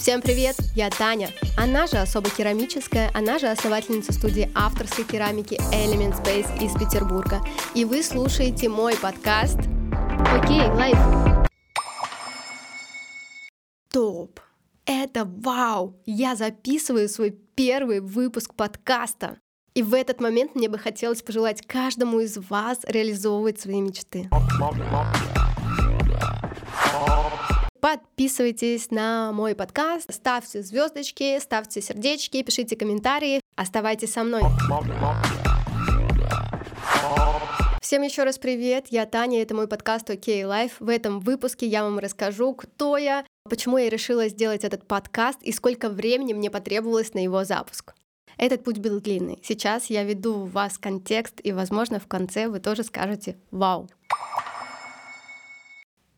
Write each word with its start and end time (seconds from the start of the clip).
Всем 0.00 0.22
привет, 0.22 0.56
я 0.74 0.88
Таня. 0.88 1.28
Она 1.58 1.86
же 1.86 1.98
особо 1.98 2.30
керамическая, 2.30 3.10
она 3.12 3.38
же 3.38 3.48
основательница 3.48 4.14
студии 4.14 4.50
авторской 4.54 5.04
керамики 5.04 5.60
Element 5.74 6.24
Space 6.24 6.64
из 6.64 6.72
Петербурга. 6.72 7.42
И 7.74 7.84
вы 7.84 8.02
слушаете 8.02 8.70
мой 8.70 8.96
подкаст 8.96 9.58
Окей, 10.32 10.62
лайф. 10.70 10.96
Топ. 13.92 14.40
Это 14.86 15.26
вау! 15.26 16.00
Я 16.06 16.34
записываю 16.34 17.06
свой 17.10 17.32
первый 17.54 18.00
выпуск 18.00 18.54
подкаста. 18.54 19.36
И 19.74 19.82
в 19.82 19.92
этот 19.92 20.22
момент 20.22 20.54
мне 20.54 20.70
бы 20.70 20.78
хотелось 20.78 21.20
пожелать 21.20 21.60
каждому 21.66 22.20
из 22.20 22.38
вас 22.38 22.78
реализовывать 22.84 23.60
свои 23.60 23.82
мечты. 23.82 24.30
Подписывайтесь 27.80 28.90
на 28.90 29.32
мой 29.32 29.54
подкаст, 29.54 30.12
ставьте 30.12 30.62
звездочки, 30.62 31.38
ставьте 31.40 31.80
сердечки, 31.80 32.42
пишите 32.42 32.76
комментарии, 32.76 33.40
оставайтесь 33.56 34.12
со 34.12 34.22
мной. 34.22 34.42
Всем 37.80 38.02
еще 38.02 38.24
раз 38.24 38.36
привет, 38.36 38.88
я 38.90 39.06
Таня, 39.06 39.40
это 39.40 39.54
мой 39.54 39.66
подкаст 39.66 40.10
OK 40.10 40.26
Life. 40.42 40.72
В 40.78 40.90
этом 40.90 41.20
выпуске 41.20 41.66
я 41.66 41.82
вам 41.82 41.98
расскажу, 41.98 42.52
кто 42.52 42.98
я, 42.98 43.24
почему 43.48 43.78
я 43.78 43.88
решила 43.88 44.28
сделать 44.28 44.62
этот 44.62 44.86
подкаст 44.86 45.42
и 45.42 45.50
сколько 45.50 45.88
времени 45.88 46.34
мне 46.34 46.50
потребовалось 46.50 47.14
на 47.14 47.24
его 47.24 47.44
запуск. 47.44 47.94
Этот 48.36 48.62
путь 48.62 48.78
был 48.78 49.00
длинный. 49.00 49.40
Сейчас 49.42 49.86
я 49.86 50.04
веду 50.04 50.34
в 50.34 50.52
вас 50.52 50.76
контекст, 50.76 51.40
и, 51.42 51.52
возможно, 51.52 51.98
в 51.98 52.06
конце 52.06 52.48
вы 52.48 52.60
тоже 52.60 52.84
скажете 52.84 53.38
«Вау!». 53.50 53.88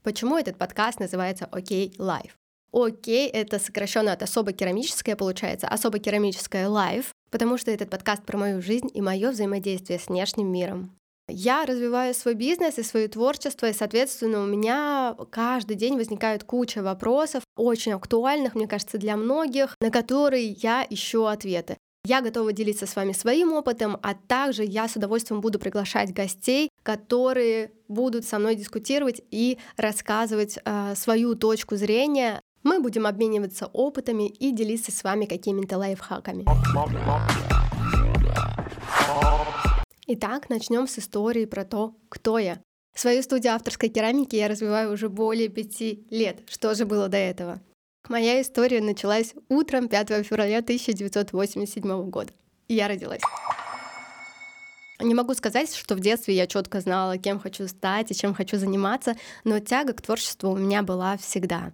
Почему 0.03 0.37
этот 0.37 0.59
подкаст 0.59 0.99
называется 0.99 1.49
«Окей, 1.53 1.95
Life»? 1.97 2.33
Окей, 2.73 3.29
это 3.29 3.61
сокращенно 3.61 4.13
от 4.13 4.23
особо 4.23 4.53
керамическое 4.53 5.15
получается, 5.15 5.69
особо 5.69 6.01
керамическое 6.01 6.69
life, 6.69 7.07
потому 7.31 7.57
что 7.57 7.71
этот 7.71 7.91
подкаст 7.91 8.25
про 8.25 8.37
мою 8.37 8.63
жизнь 8.63 8.91
и 8.93 9.01
мое 9.01 9.31
взаимодействие 9.31 9.99
с 9.99 10.09
внешним 10.09 10.51
миром. 10.51 10.97
Я 11.29 11.65
развиваю 11.67 12.15
свой 12.15 12.35
бизнес 12.35 12.79
и 12.79 12.83
свое 12.83 13.07
творчество, 13.07 13.67
и, 13.67 13.73
соответственно, 13.73 14.43
у 14.43 14.47
меня 14.47 15.15
каждый 15.31 15.77
день 15.77 15.97
возникает 15.97 16.43
куча 16.43 16.83
вопросов, 16.83 17.45
очень 17.57 17.93
актуальных, 17.93 18.55
мне 18.57 18.67
кажется, 18.67 18.99
для 18.99 19.17
многих, 19.17 19.77
на 19.81 19.91
которые 19.91 20.49
я 20.49 20.85
ищу 20.89 21.27
ответы. 21.27 21.77
Я 22.05 22.21
готова 22.21 22.53
делиться 22.53 22.87
с 22.87 22.97
вами 22.97 23.13
своим 23.13 23.53
опытом, 23.53 23.97
а 24.03 24.15
также 24.15 24.65
я 24.65 24.89
с 24.89 24.97
удовольствием 24.97 25.41
буду 25.41 25.61
приглашать 25.61 26.13
гостей, 26.13 26.69
которые 26.83 27.71
будут 27.87 28.25
со 28.25 28.41
мной 28.41 28.57
дискутировать 28.57 29.23
и 29.31 29.59
рассказывать 29.77 30.59
э, 30.65 30.97
свою 30.97 31.37
точку 31.37 31.77
зрения. 31.77 32.41
Мы 32.65 32.81
будем 32.81 33.07
обмениваться 33.07 33.67
опытами 33.67 34.29
и 34.29 34.51
делиться 34.51 34.91
с 34.91 35.05
вами 35.05 35.27
какими-то 35.27 35.79
лайфхаками. 35.79 36.45
Итак, 40.09 40.51
начнем 40.51 40.89
с 40.89 40.99
истории 40.99 41.45
про 41.45 41.65
то, 41.65 41.95
кто 42.09 42.39
я. 42.39 42.61
Свою 42.97 43.23
студию 43.23 43.53
авторской 43.53 43.89
керамики 43.89 44.35
я 44.35 44.49
развиваю 44.49 44.93
уже 44.93 45.09
более 45.09 45.49
пяти 45.49 46.05
лет. 46.11 46.41
Что 46.51 46.75
же 46.75 46.85
было 46.85 47.09
до 47.09 47.19
этого? 47.19 47.61
Моя 48.09 48.43
история 48.43 48.81
началась 48.81 49.35
утром 49.49 49.89
5 49.89 50.27
февраля 50.27 50.59
1987 50.59 52.11
года. 52.11 52.33
Я 52.69 52.89
родилась. 52.89 53.21
Не 54.99 55.15
могу 55.15 55.35
сказать, 55.35 55.75
что 55.75 55.95
в 55.95 56.01
детстве 56.01 56.35
я 56.35 56.47
четко 56.47 56.81
знала, 56.81 57.17
кем 57.17 57.39
хочу 57.39 57.69
стать 57.69 58.11
и 58.11 58.15
чем 58.15 58.35
хочу 58.35 58.57
заниматься, 58.57 59.17
но 59.45 59.61
тяга 59.61 59.93
к 59.93 60.03
творчеству 60.03 60.51
у 60.51 60.57
меня 60.57 60.83
была 60.83 61.17
всегда. 61.17 61.73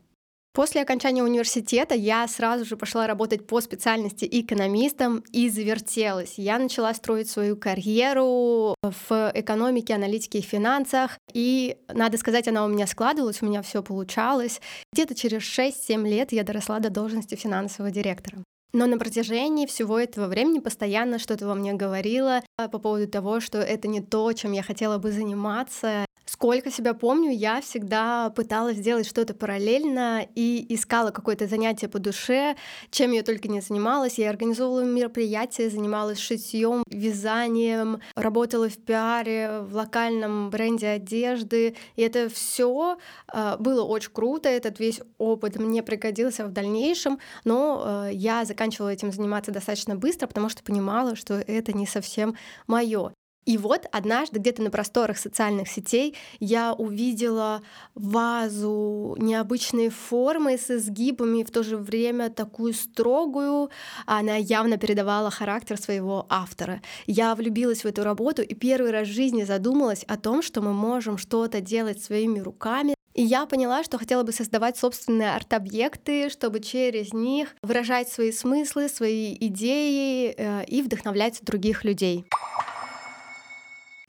После 0.59 0.83
окончания 0.83 1.23
университета 1.23 1.95
я 1.95 2.27
сразу 2.27 2.65
же 2.65 2.77
пошла 2.77 3.07
работать 3.07 3.47
по 3.47 3.61
специальности 3.61 4.29
экономистом 4.29 5.23
и 5.31 5.49
завертелась. 5.51 6.35
Я 6.37 6.59
начала 6.59 6.93
строить 6.95 7.31
свою 7.31 7.57
карьеру 7.57 8.75
в 8.83 9.33
экономике, 9.37 9.95
аналитике 9.95 10.41
и 10.41 10.43
финансах. 10.43 11.17
И, 11.33 11.77
надо 11.87 12.19
сказать, 12.19 12.49
она 12.49 12.65
у 12.65 12.69
меня 12.69 12.89
складывалась, 12.89 13.41
у 13.41 13.47
меня 13.47 13.63
все 13.63 13.85
получалось. 13.85 14.61
Где-то 14.93 15.15
через 15.15 15.43
6-7 15.43 16.03
лет 16.03 16.33
я 16.33 16.43
доросла 16.43 16.81
до 16.81 16.91
должности 16.91 17.37
финансового 17.37 17.93
директора. 17.93 18.43
Но 18.73 18.87
на 18.87 18.99
протяжении 18.99 19.65
всего 19.65 19.97
этого 19.97 20.27
времени 20.27 20.59
постоянно 20.59 21.21
что-то 21.21 21.47
во 21.47 21.55
мне 21.55 21.73
говорило 21.75 22.43
по 22.57 22.79
поводу 22.81 23.07
того, 23.07 23.39
что 23.39 23.59
это 23.59 23.87
не 23.87 24.01
то, 24.01 24.33
чем 24.33 24.51
я 24.51 24.65
хотела 24.65 24.99
бы 24.99 25.13
заниматься. 25.13 26.05
Сколько 26.39 26.71
себя 26.71 26.95
помню, 26.95 27.33
я 27.33 27.61
всегда 27.61 28.31
пыталась 28.31 28.77
сделать 28.77 29.09
что-то 29.09 29.35
параллельно 29.35 30.25
и 30.37 30.65
искала 30.73 31.11
какое-то 31.11 31.49
занятие 31.49 31.89
по 31.89 31.99
душе, 31.99 32.55
чем 32.93 33.11
я 33.11 33.25
только 33.25 33.49
не 33.49 33.61
занималась. 33.61 34.19
Я 34.19 34.31
организовывала 34.31 34.85
мероприятия, 34.85 35.69
занималась 35.69 36.21
шитьем, 36.21 36.85
вязанием, 36.87 38.01
работала 38.15 38.69
в 38.69 38.77
пиаре, 38.77 39.63
в 39.63 39.75
локальном 39.75 40.51
бренде 40.51 40.87
одежды. 40.87 41.75
И 41.97 42.03
это 42.03 42.29
все 42.29 42.99
э, 43.33 43.57
было 43.59 43.83
очень 43.83 44.13
круто, 44.13 44.49
этот 44.49 44.79
весь 44.79 45.01
опыт 45.19 45.57
мне 45.57 45.83
пригодился 45.83 46.45
в 46.45 46.53
дальнейшем, 46.53 47.19
но 47.43 48.05
э, 48.07 48.11
я 48.13 48.45
заканчивала 48.45 48.91
этим 48.91 49.11
заниматься 49.11 49.51
достаточно 49.51 49.97
быстро, 49.97 50.29
потому 50.29 50.49
что 50.49 50.63
понимала, 50.63 51.17
что 51.17 51.35
это 51.35 51.73
не 51.73 51.89
совсем 51.89 52.37
мое. 52.69 53.13
И 53.49 53.57
вот 53.57 53.87
однажды 53.93 54.41
где-то 54.41 54.61
на 54.61 54.71
просторах 54.71 55.17
социальных 55.17 55.69
сетей 55.69 56.15
я 56.39 56.75
увидела 56.75 57.63
вазу 57.95 59.17
необычной 59.19 59.89
формы 59.89 60.59
с 60.59 60.71
изгибами, 60.71 61.45
в 61.45 61.51
то 61.51 61.63
же 61.63 61.79
время 61.79 62.29
такую 62.29 62.75
строгую. 62.75 63.71
Она 64.05 64.35
явно 64.35 64.77
передавала 64.77 65.31
характер 65.31 65.79
своего 65.79 66.27
автора. 66.29 66.83
Я 67.07 67.35
влюбилась 67.35 67.85
в 67.85 67.87
эту 67.87 68.05
работу 68.05 68.43
и 68.43 68.55
первый 68.55 68.91
раз 68.91 69.09
в 69.09 69.13
жизни 69.13 69.45
задумалась 69.45 70.05
о 70.07 70.19
том, 70.19 70.43
что 70.43 70.61
мы 70.61 70.75
можем 70.75 71.17
что-то 71.17 71.63
делать 71.63 72.03
своими 72.03 72.41
руками, 72.41 72.95
и 73.15 73.23
я 73.23 73.47
поняла, 73.47 73.83
что 73.83 73.97
хотела 73.97 74.25
бы 74.25 74.33
создавать 74.33 74.77
собственные 74.77 75.35
арт-объекты, 75.35 76.29
чтобы 76.29 76.61
через 76.61 77.15
них 77.15 77.57
выражать 77.63 78.11
свои 78.11 78.31
смыслы, 78.31 78.91
свои 78.91 79.35
идеи 79.41 80.35
э, 80.37 80.65
и 80.67 80.83
вдохновлять 80.83 81.41
других 81.43 81.83
людей. 81.83 82.27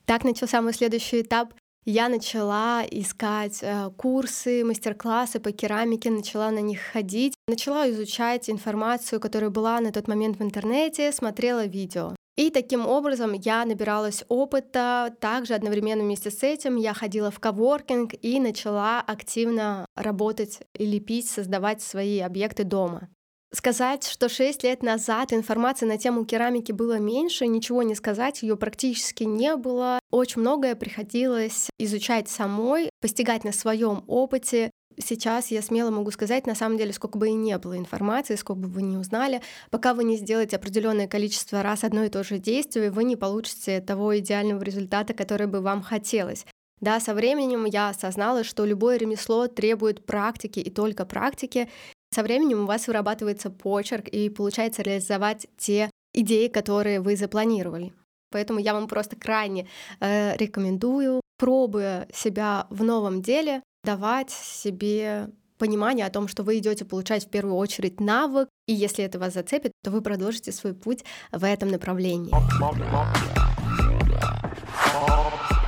Так 0.10 0.24
начался 0.24 0.60
мой 0.60 0.74
следующий 0.74 1.22
этап. 1.22 1.54
Я 1.86 2.10
начала 2.10 2.84
искать 2.90 3.60
э, 3.62 3.92
курсы, 3.96 4.66
мастер-классы 4.66 5.40
по 5.40 5.52
керамике, 5.52 6.10
начала 6.10 6.50
на 6.50 6.62
них 6.62 6.80
ходить, 6.80 7.36
начала 7.48 7.88
изучать 7.92 8.50
информацию, 8.50 9.20
которая 9.20 9.52
была 9.52 9.80
на 9.80 9.92
тот 9.92 10.08
момент 10.08 10.40
в 10.40 10.42
интернете, 10.42 11.12
смотрела 11.12 11.68
видео. 11.68 12.16
И 12.38 12.50
таким 12.50 12.88
образом 12.88 13.34
я 13.34 13.64
набиралась 13.66 14.24
опыта. 14.30 15.16
Также 15.20 15.54
одновременно 15.54 16.02
вместе 16.02 16.32
с 16.32 16.42
этим 16.42 16.76
я 16.76 16.96
ходила 16.96 17.30
в 17.30 17.40
коворкинг 17.40 18.16
и 18.20 18.40
начала 18.40 19.02
активно 19.02 19.86
работать 19.96 20.62
и 20.76 20.88
лепить, 20.88 21.30
создавать 21.30 21.84
свои 21.84 22.18
объекты 22.18 22.64
дома. 22.64 23.10
Сказать, 23.52 24.08
что 24.08 24.30
6 24.30 24.64
лет 24.64 24.84
назад 24.84 25.34
информации 25.34 25.88
на 25.88 25.98
тему 25.98 26.24
керамики 26.24 26.72
было 26.72 27.00
меньше, 27.00 27.48
ничего 27.48 27.82
не 27.82 27.96
сказать, 27.96 28.44
ее 28.44 28.56
практически 28.58 29.24
не 29.24 29.56
было. 29.56 30.00
Очень 30.12 30.42
многое 30.42 30.76
приходилось 30.76 31.70
изучать 31.80 32.30
самой, 32.30 32.92
постигать 33.02 33.44
на 33.44 33.52
своем 33.52 34.04
опыте. 34.06 34.70
Сейчас 35.04 35.50
я 35.50 35.64
смело 35.64 35.90
могу 35.90 36.12
сказать, 36.12 36.46
на 36.46 36.54
самом 36.54 36.78
деле, 36.78 36.94
сколько 36.94 37.18
бы 37.18 37.30
и 37.30 37.34
не 37.34 37.58
было 37.58 37.76
информации, 37.76 38.36
сколько 38.36 38.62
бы 38.62 38.68
вы 38.68 38.84
не 38.84 38.98
узнали, 38.98 39.42
пока 39.72 39.96
вы 39.96 40.04
не 40.04 40.18
сделаете 40.18 40.58
определенное 40.58 41.08
количество 41.08 41.64
раз 41.64 41.84
одно 41.84 42.04
и 42.04 42.10
то 42.10 42.24
же 42.24 42.38
действие, 42.38 42.92
вы 42.92 43.04
не 43.04 43.16
получите 43.16 43.82
того 43.82 44.20
идеального 44.20 44.62
результата, 44.62 45.16
который 45.16 45.48
бы 45.48 45.62
вам 45.62 45.82
хотелось. 45.82 46.46
Да, 46.82 47.00
со 47.00 47.14
временем 47.14 47.66
я 47.66 47.90
осознала, 47.90 48.44
что 48.44 48.66
любое 48.66 48.98
ремесло 48.98 49.48
требует 49.48 50.06
практики 50.06 50.60
и 50.60 50.70
только 50.70 51.06
практики, 51.06 51.70
со 52.12 52.24
временем 52.24 52.64
у 52.64 52.66
вас 52.66 52.88
вырабатывается 52.88 53.50
почерк 53.50 54.08
и 54.08 54.30
получается 54.30 54.82
реализовать 54.82 55.48
те 55.58 55.90
идеи, 56.14 56.48
которые 56.48 57.02
вы 57.02 57.16
запланировали. 57.16 57.94
Поэтому 58.32 58.60
я 58.60 58.74
вам 58.74 58.88
просто 58.88 59.16
крайне 59.16 59.68
э, 60.00 60.36
рекомендую, 60.38 61.22
пробуя 61.38 62.08
себя 62.14 62.68
в 62.70 62.84
новом 62.84 63.22
деле, 63.22 63.64
давать 63.84 64.30
себе 64.30 65.30
понимание 65.58 66.06
о 66.06 66.10
том, 66.10 66.28
что 66.28 66.44
вы 66.44 66.58
идете 66.60 66.86
получать 66.86 67.26
в 67.26 67.30
первую 67.30 67.56
очередь 67.56 68.00
навык, 68.00 68.48
и 68.68 68.74
если 68.74 69.04
это 69.04 69.20
вас 69.20 69.34
зацепит, 69.34 69.72
то 69.84 69.92
вы 69.92 70.02
продолжите 70.02 70.52
свой 70.52 70.74
путь 70.74 71.04
в 71.32 71.44
этом 71.44 71.70
направлении. 71.70 72.32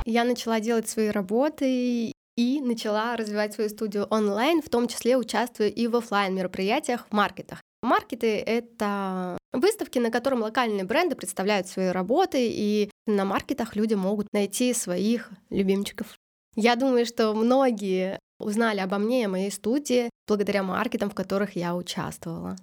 Я 0.04 0.24
начала 0.24 0.60
делать 0.60 0.88
свои 0.88 1.08
работы, 1.08 2.11
и 2.36 2.60
начала 2.60 3.16
развивать 3.16 3.54
свою 3.54 3.70
студию 3.70 4.06
онлайн, 4.10 4.62
в 4.62 4.68
том 4.68 4.88
числе 4.88 5.16
участвуя 5.16 5.68
и 5.68 5.86
в 5.86 5.96
офлайн 5.96 6.34
мероприятиях 6.34 7.06
в 7.08 7.12
маркетах. 7.14 7.60
Маркеты— 7.82 8.38
это 8.46 9.36
выставки, 9.52 9.98
на 9.98 10.10
котором 10.10 10.42
локальные 10.42 10.84
бренды 10.84 11.16
представляют 11.16 11.66
свои 11.66 11.88
работы, 11.88 12.48
и 12.48 12.90
на 13.06 13.24
маркетах 13.24 13.76
люди 13.76 13.94
могут 13.94 14.28
найти 14.32 14.72
своих 14.72 15.30
любимчиков. 15.50 16.14
Я 16.54 16.76
думаю, 16.76 17.06
что 17.06 17.34
многие 17.34 18.18
узнали 18.38 18.80
обо 18.80 18.98
мне 18.98 19.24
и 19.24 19.26
моей 19.26 19.50
студии 19.50 20.10
благодаря 20.28 20.62
маркетам, 20.62 21.10
в 21.10 21.14
которых 21.14 21.56
я 21.56 21.74
участвовала. 21.74 22.56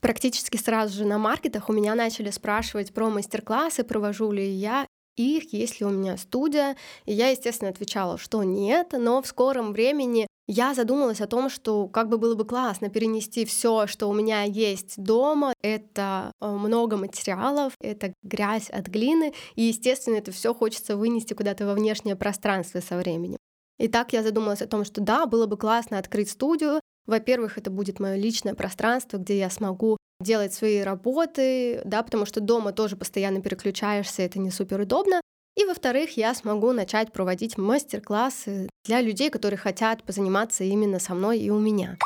Практически 0.00 0.56
сразу 0.56 0.98
же 0.98 1.04
на 1.06 1.18
маркетах 1.18 1.68
у 1.68 1.72
меня 1.72 1.94
начали 1.94 2.30
спрашивать 2.30 2.92
про 2.92 3.08
мастер-классы, 3.08 3.84
провожу 3.84 4.32
ли 4.32 4.46
я 4.46 4.86
их, 5.16 5.52
есть 5.52 5.80
ли 5.80 5.86
у 5.86 5.90
меня 5.90 6.16
студия. 6.16 6.76
И 7.04 7.12
я, 7.12 7.28
естественно, 7.28 7.70
отвечала, 7.70 8.18
что 8.18 8.42
нет, 8.42 8.92
но 8.92 9.22
в 9.22 9.26
скором 9.26 9.72
времени 9.72 10.26
я 10.46 10.74
задумалась 10.74 11.22
о 11.22 11.26
том, 11.26 11.48
что 11.48 11.88
как 11.88 12.08
бы 12.08 12.18
было 12.18 12.34
бы 12.34 12.44
классно 12.44 12.90
перенести 12.90 13.46
все, 13.46 13.86
что 13.86 14.08
у 14.08 14.12
меня 14.12 14.42
есть 14.42 15.02
дома. 15.02 15.54
Это 15.62 16.32
э, 16.40 16.46
много 16.46 16.96
материалов, 16.98 17.72
это 17.80 18.12
грязь 18.22 18.68
от 18.68 18.88
глины, 18.88 19.32
и, 19.54 19.62
естественно, 19.62 20.16
это 20.16 20.32
все 20.32 20.52
хочется 20.52 20.96
вынести 20.96 21.32
куда-то 21.32 21.66
во 21.66 21.74
внешнее 21.74 22.14
пространство 22.14 22.80
со 22.80 22.98
временем. 22.98 23.38
И 23.78 23.88
так 23.88 24.12
я 24.12 24.22
задумалась 24.22 24.62
о 24.62 24.66
том, 24.66 24.84
что 24.84 25.00
да, 25.00 25.26
было 25.26 25.46
бы 25.46 25.56
классно 25.56 25.98
открыть 25.98 26.30
студию. 26.30 26.80
Во-первых, 27.06 27.58
это 27.58 27.70
будет 27.70 27.98
мое 27.98 28.16
личное 28.16 28.54
пространство, 28.54 29.18
где 29.18 29.38
я 29.38 29.50
смогу 29.50 29.96
делать 30.20 30.54
свои 30.54 30.80
работы, 30.80 31.82
да, 31.84 32.02
потому 32.02 32.26
что 32.26 32.40
дома 32.40 32.72
тоже 32.72 32.96
постоянно 32.96 33.40
переключаешься, 33.40 34.22
это 34.22 34.38
не 34.38 34.50
супер 34.50 34.80
удобно. 34.80 35.20
И, 35.56 35.64
во-вторых, 35.64 36.16
я 36.16 36.34
смогу 36.34 36.72
начать 36.72 37.12
проводить 37.12 37.56
мастер-классы 37.56 38.68
для 38.84 39.00
людей, 39.00 39.30
которые 39.30 39.58
хотят 39.58 40.02
позаниматься 40.02 40.64
именно 40.64 40.98
со 40.98 41.14
мной 41.14 41.38
и 41.38 41.50
у 41.50 41.60
меня. 41.60 41.96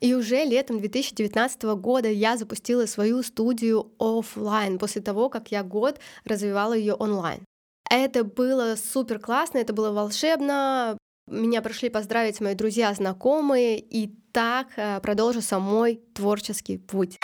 И 0.00 0.14
уже 0.14 0.44
летом 0.44 0.78
2019 0.78 1.62
года 1.76 2.08
я 2.08 2.36
запустила 2.36 2.86
свою 2.86 3.22
студию 3.22 3.92
офлайн 3.98 4.78
после 4.78 5.02
того, 5.02 5.28
как 5.28 5.50
я 5.50 5.62
год 5.62 5.98
развивала 6.24 6.72
ее 6.72 6.94
онлайн. 6.94 7.44
Это 7.90 8.22
было 8.22 8.76
супер 8.76 9.18
классно, 9.18 9.58
это 9.58 9.72
было 9.72 9.90
волшебно. 9.90 10.96
Меня 11.30 11.60
пришли 11.60 11.90
поздравить 11.90 12.40
мои 12.40 12.54
друзья, 12.54 12.92
знакомые, 12.94 13.78
и 13.78 14.14
так 14.32 14.68
э, 14.76 14.98
продолжился 15.00 15.58
мой 15.58 16.00
творческий 16.14 16.78
путь. 16.78 17.18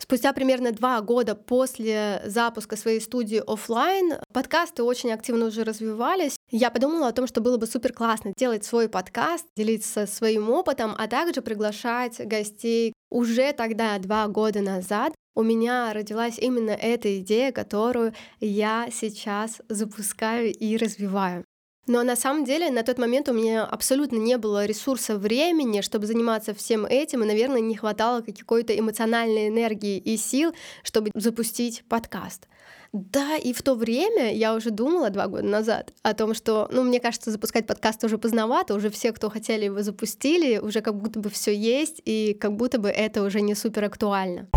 Спустя 0.00 0.32
примерно 0.32 0.72
два 0.72 1.00
года 1.00 1.34
после 1.34 2.22
запуска 2.24 2.76
своей 2.76 3.00
студии 3.00 3.42
офлайн 3.46 4.14
подкасты 4.32 4.82
очень 4.82 5.12
активно 5.12 5.46
уже 5.46 5.64
развивались. 5.64 6.36
Я 6.50 6.70
подумала 6.70 7.08
о 7.08 7.12
том, 7.12 7.26
что 7.26 7.40
было 7.40 7.56
бы 7.56 7.66
супер 7.66 7.92
классно 7.92 8.32
делать 8.36 8.64
свой 8.64 8.88
подкаст, 8.88 9.46
делиться 9.56 10.06
своим 10.06 10.50
опытом, 10.50 10.94
а 10.96 11.08
также 11.08 11.42
приглашать 11.42 12.24
гостей. 12.26 12.92
Уже 13.10 13.52
тогда, 13.52 13.98
два 13.98 14.28
года 14.28 14.60
назад, 14.60 15.12
у 15.34 15.42
меня 15.42 15.92
родилась 15.92 16.38
именно 16.38 16.70
эта 16.70 17.20
идея, 17.20 17.52
которую 17.52 18.12
я 18.40 18.88
сейчас 18.92 19.60
запускаю 19.68 20.52
и 20.52 20.76
развиваю. 20.76 21.44
Но 21.88 22.02
на 22.02 22.16
самом 22.16 22.44
деле 22.44 22.70
на 22.70 22.82
тот 22.82 22.98
момент 22.98 23.28
у 23.28 23.32
меня 23.32 23.64
абсолютно 23.64 24.16
не 24.16 24.36
было 24.36 24.66
ресурса 24.66 25.16
времени, 25.16 25.80
чтобы 25.80 26.06
заниматься 26.06 26.54
всем 26.54 26.84
этим, 26.84 27.24
и, 27.24 27.26
наверное, 27.26 27.60
не 27.60 27.76
хватало 27.76 28.20
какой-то 28.20 28.78
эмоциональной 28.78 29.48
энергии 29.48 29.96
и 29.96 30.16
сил, 30.18 30.52
чтобы 30.82 31.10
запустить 31.14 31.84
подкаст. 31.88 32.46
Да, 32.92 33.36
и 33.36 33.52
в 33.52 33.62
то 33.62 33.74
время 33.74 34.34
я 34.34 34.54
уже 34.54 34.70
думала 34.70 35.10
два 35.10 35.26
года 35.26 35.44
назад 35.44 35.92
о 36.02 36.14
том, 36.14 36.34
что, 36.34 36.68
ну, 36.70 36.82
мне 36.82 37.00
кажется, 37.00 37.30
запускать 37.30 37.66
подкаст 37.66 38.04
уже 38.04 38.16
поздновато, 38.16 38.74
уже 38.74 38.88
все, 38.88 39.12
кто 39.12 39.28
хотели 39.28 39.66
его, 39.66 39.82
запустили, 39.82 40.58
уже 40.58 40.80
как 40.80 40.94
будто 40.94 41.20
бы 41.20 41.28
все 41.28 41.54
есть, 41.54 42.00
и 42.04 42.36
как 42.38 42.56
будто 42.56 42.78
бы 42.78 42.88
это 42.88 43.22
уже 43.22 43.40
не 43.40 43.54
супер 43.54 43.84
актуально. 43.84 44.48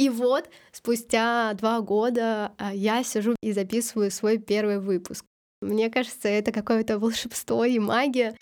И 0.00 0.08
вот 0.08 0.48
спустя 0.72 1.52
два 1.52 1.82
года 1.82 2.52
а, 2.56 2.72
я 2.72 3.04
сижу 3.04 3.36
и 3.42 3.52
записываю 3.52 4.10
свой 4.10 4.38
первый 4.38 4.80
выпуск. 4.80 5.26
Мне 5.60 5.90
кажется, 5.90 6.26
это 6.26 6.52
какое-то 6.52 6.98
волшебство 6.98 7.66
и 7.66 7.78
магия. 7.78 8.34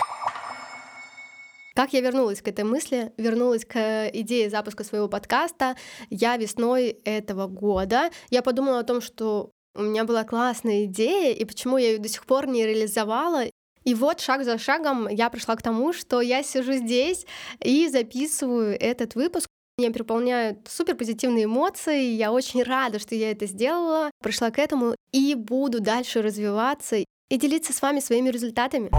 Как 1.74 1.92
я 1.94 2.00
вернулась 2.00 2.42
к 2.42 2.46
этой 2.46 2.64
мысли? 2.64 3.12
Вернулась 3.16 3.64
к 3.64 4.08
идее 4.12 4.50
запуска 4.50 4.84
своего 4.84 5.08
подкаста. 5.08 5.74
Я 6.10 6.36
весной 6.36 6.90
этого 7.04 7.48
года. 7.48 8.10
Я 8.30 8.42
подумала 8.42 8.78
о 8.78 8.84
том, 8.84 9.00
что 9.00 9.50
у 9.74 9.82
меня 9.82 10.04
была 10.04 10.22
классная 10.22 10.84
идея, 10.84 11.34
и 11.34 11.44
почему 11.44 11.76
я 11.76 11.90
ее 11.90 11.98
до 11.98 12.08
сих 12.08 12.24
пор 12.24 12.46
не 12.46 12.64
реализовала. 12.64 13.46
И 13.82 13.94
вот 13.94 14.20
шаг 14.20 14.44
за 14.44 14.58
шагом 14.58 15.08
я 15.08 15.28
пришла 15.28 15.56
к 15.56 15.62
тому, 15.62 15.92
что 15.92 16.20
я 16.20 16.44
сижу 16.44 16.74
здесь 16.74 17.26
и 17.58 17.88
записываю 17.88 18.80
этот 18.80 19.16
выпуск. 19.16 19.48
Меня 19.78 19.92
переполняют 19.92 20.66
супер 20.68 20.96
позитивные 20.96 21.44
эмоции. 21.44 22.10
Я 22.10 22.32
очень 22.32 22.64
рада, 22.64 22.98
что 22.98 23.14
я 23.14 23.30
это 23.30 23.46
сделала, 23.46 24.10
пришла 24.20 24.50
к 24.50 24.58
этому 24.58 24.96
и 25.12 25.36
буду 25.36 25.78
дальше 25.80 26.20
развиваться 26.20 26.96
и 26.96 27.06
делиться 27.38 27.72
с 27.72 27.80
вами 27.80 28.00
своими 28.00 28.28
результатами. 28.28 28.90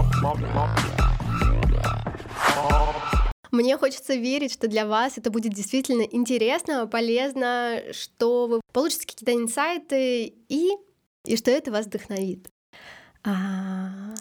Мне 3.50 3.76
хочется 3.76 4.14
верить, 4.14 4.54
что 4.54 4.68
для 4.68 4.86
вас 4.86 5.18
это 5.18 5.30
будет 5.30 5.52
действительно 5.52 6.00
интересно, 6.02 6.86
полезно, 6.86 7.82
что 7.92 8.46
вы 8.46 8.60
получите 8.72 9.06
какие-то 9.06 9.34
инсайты 9.34 10.32
и, 10.48 10.70
и 11.26 11.36
что 11.36 11.50
это 11.50 11.70
вас 11.70 11.84
вдохновит. 11.84 12.48
А... 13.22 14.14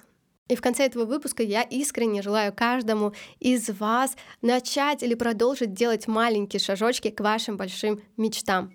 И 0.49 0.55
в 0.55 0.61
конце 0.61 0.85
этого 0.85 1.05
выпуска 1.05 1.43
я 1.43 1.61
искренне 1.61 2.21
желаю 2.21 2.51
каждому 2.51 3.13
из 3.39 3.69
вас 3.69 4.15
начать 4.41 5.03
или 5.03 5.13
продолжить 5.13 5.73
делать 5.73 6.07
маленькие 6.07 6.59
шажочки 6.59 7.11
к 7.11 7.21
вашим 7.21 7.55
большим 7.55 8.01
мечтам. 8.17 8.73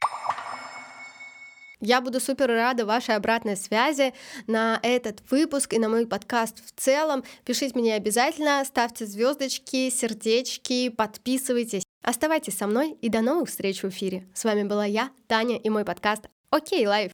Я 1.81 2.01
буду 2.01 2.19
супер 2.19 2.47
рада 2.47 2.87
вашей 2.87 3.15
обратной 3.15 3.57
связи 3.57 4.15
на 4.47 4.81
этот 4.83 5.21
выпуск 5.31 5.75
и 5.75 5.79
на 5.79 5.91
мой 5.91 6.07
подкаст 6.07 6.65
в 6.65 6.81
целом. 6.81 7.25
Пишите 7.45 7.79
мне 7.79 7.95
обязательно, 7.95 8.65
ставьте 8.65 9.05
звездочки, 9.05 9.91
сердечки, 9.91 10.89
подписывайтесь. 10.89 11.83
Оставайтесь 12.03 12.57
со 12.57 12.67
мной 12.67 12.97
и 13.03 13.11
до 13.11 13.21
новых 13.21 13.51
встреч 13.51 13.83
в 13.83 13.89
эфире. 13.89 14.27
С 14.33 14.45
вами 14.45 14.63
была 14.63 14.87
я, 14.87 15.11
Таня, 15.27 15.59
и 15.59 15.69
мой 15.69 15.85
подкаст 15.85 16.29
«Окей, 16.51 16.87
лайф». 16.87 17.13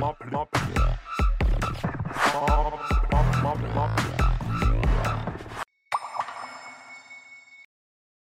mop 0.00 0.16
mop 0.32 0.48
mop 3.42 3.58
mop 3.74 4.19